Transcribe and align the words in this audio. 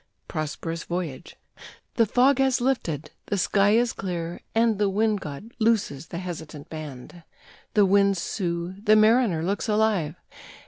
"PROSPEROUS 0.27 0.85
VOYAGE" 0.85 1.35
"The 1.93 2.07
fog 2.07 2.39
has 2.39 2.59
lifted, 2.59 3.11
the 3.27 3.37
sky 3.37 3.73
is 3.73 3.93
clear, 3.93 4.41
and 4.55 4.79
the 4.79 4.89
Wind 4.89 5.21
god 5.21 5.51
looses 5.59 6.07
the 6.07 6.17
hesitant 6.17 6.69
band. 6.71 7.21
The 7.75 7.85
winds 7.85 8.19
sough, 8.19 8.73
the 8.81 8.95
mariner 8.95 9.43
looks 9.43 9.69
alive. 9.69 10.15